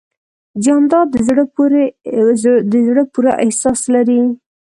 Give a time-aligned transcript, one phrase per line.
[0.63, 1.07] جانداد
[2.71, 4.21] د زړه پوره احساس لري.